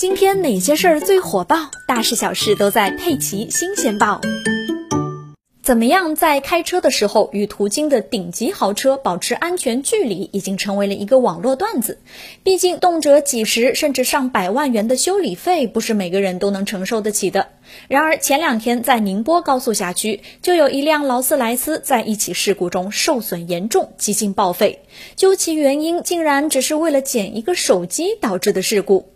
[0.00, 1.70] 今天哪些事儿最火爆？
[1.86, 4.18] 大事小事都在《佩奇新鲜报》。
[5.62, 11.98] 怎么样在开车的时候与途经的顶级豪车保持安全距离，已经成为了一个网络段子。
[12.42, 17.48] 毕竟动辄几十甚至上百万元的修理费，不是每个人都能承受得起的。
[17.86, 24.80] 然而前两天在宁波高速辖区，就有一辆劳斯莱斯在一起事故中受损严重，几近报废。
[25.14, 29.10] 究其原因，竟然只是为了捡一个手机导致的事故。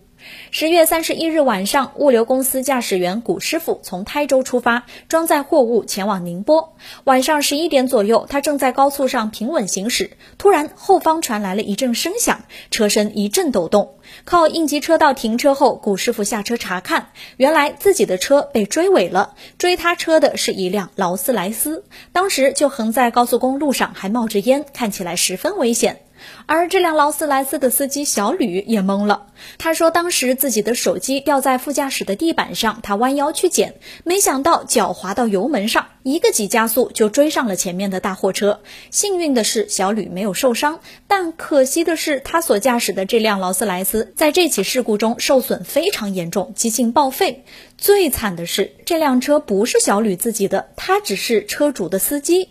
[0.50, 6.76] 十月三十一日晚上，物流公司驾驶员古师傅从台州出发，装载货物前往宁波。
[7.04, 13.94] 晚上十一点左右，他正在高速上平稳行驶，突然后方传来了一阵声响，车身一阵抖动。
[14.24, 19.34] 靠应急车道停车后，古师傅下车查看，原来自己的车被追尾了。
[19.58, 26.00] 追他车的是一辆劳斯莱斯，当时就横在高速公路上，还冒着烟，看起来十分危险。
[26.46, 29.26] 而这辆劳斯莱斯的司机小吕也懵了，
[29.58, 38.60] 他说当时自己的手机掉在副驾驶的地板上，他弯腰去捡，没想到脚滑到油门上，一个急加速就追上了前面的大货车。
[38.90, 47.44] 幸运的是小吕没有受伤，但可惜的是他所驾驶的这辆劳斯莱斯在这起事故中受损非常严重，几近报废。
[47.78, 52.48] 最惨的是这辆车不是小吕自己的，他只是车主的司机。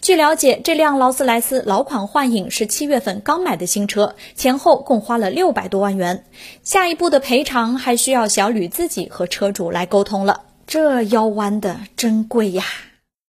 [0.00, 6.24] 据了解，这辆劳斯莱斯老款幻影是七月份刚买的新车，前后共花了六百多万元。
[6.62, 12.64] 下一步的赔偿还需要小吕自己和车主来沟通了，这腰弯的真贵呀。